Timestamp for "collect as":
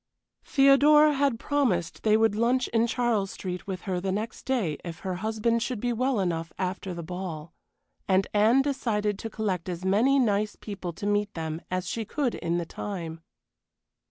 9.29-9.85